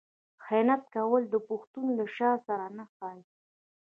[0.43, 3.23] خیانت کول د پښتون له شان سره نه ښايي.